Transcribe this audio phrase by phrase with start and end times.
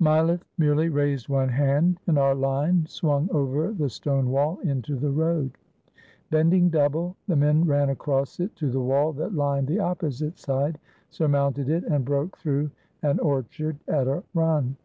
[0.00, 5.10] Mileff merely raised one hand, and our line swung over the stone wall into the
[5.10, 5.58] road.
[6.30, 10.78] Bending double, the men ran across it to the wall that Uned the opposite side,
[11.08, 12.70] surmounted it, and broke through
[13.02, 14.76] an orchard at a run.